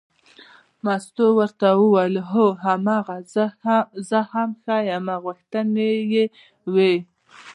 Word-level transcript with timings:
مستو 0.85 1.25
ورته 1.39 1.67
وویل 1.81 2.15
هو 2.31 2.45
هماغه 2.65 3.17
زه 4.09 4.19
هم 4.33 4.49
ښیمه 4.63 5.15
غوښتنې 5.23 5.91
یې 6.13 6.25
وې. 6.73 6.95